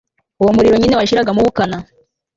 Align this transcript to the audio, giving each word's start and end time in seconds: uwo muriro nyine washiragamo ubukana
uwo 0.41 0.51
muriro 0.55 0.75
nyine 0.77 0.95
washiragamo 0.99 1.39
ubukana 1.41 1.77